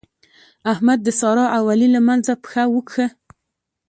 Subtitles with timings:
[0.71, 3.05] احمد د سارا او علي له منځه پښه وکښه.